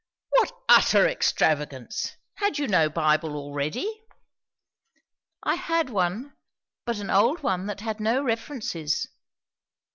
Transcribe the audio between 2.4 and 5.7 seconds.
you no Bible already?" "I